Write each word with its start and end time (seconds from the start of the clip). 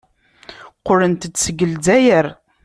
Qqlent-d 0.79 1.33
seg 1.43 1.57
Lezzayer. 1.71 2.25